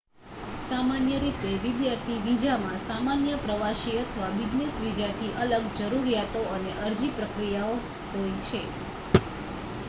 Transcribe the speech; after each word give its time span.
સામાન્ય 0.61 1.17
રીતે 1.19 1.49
વિદ્યાર્થી 1.65 2.15
વિઝામાં 2.23 2.79
સામાન્ય 2.83 3.35
પ્રવાસી 3.41 3.93
અથવા 3.99 4.31
બિઝનેસ 4.39 4.79
વિઝાથી 4.81 5.31
અલગ 5.43 5.69
જરૂરિયાતો 5.77 6.43
અને 6.55 6.75
અરજી 6.83 7.13
પ્રક્રિયાઓ 7.15 7.79
હોય 8.11 8.35
છે 8.43 8.65